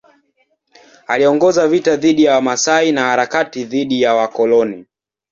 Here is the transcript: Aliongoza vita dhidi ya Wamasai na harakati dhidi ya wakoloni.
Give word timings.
Aliongoza 1.07 1.67
vita 1.67 1.95
dhidi 1.95 2.23
ya 2.23 2.33
Wamasai 2.35 2.91
na 2.91 3.01
harakati 3.01 3.63
dhidi 3.63 4.01
ya 4.01 4.15
wakoloni. 4.15 4.85